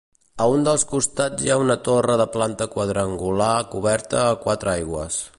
A 0.43 0.45
un 0.51 0.63
dels 0.67 0.83
costats 0.93 1.43
hi 1.47 1.51
ha 1.51 1.57
una 1.63 1.75
torre 1.87 2.15
de 2.21 2.27
planta 2.37 2.67
quadrangular 2.77 3.53
coberta 3.75 4.23
a 4.23 4.35
quatre 4.47 4.73
aigües. 4.73 5.19